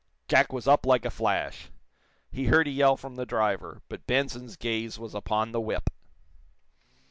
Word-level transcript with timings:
Jack 0.27 0.51
was 0.51 0.67
up 0.67 0.87
like 0.87 1.05
a 1.05 1.11
flash. 1.11 1.69
He 2.31 2.45
heard 2.45 2.67
a 2.67 2.71
yell 2.71 2.97
from 2.97 3.17
the 3.17 3.23
driver, 3.27 3.83
but 3.87 4.07
Benson's 4.07 4.55
gaze 4.55 4.97
was 4.97 5.13
upon 5.13 5.51
the 5.51 5.61
whip. 5.61 5.91